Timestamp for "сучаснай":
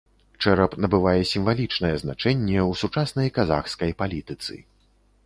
2.81-3.29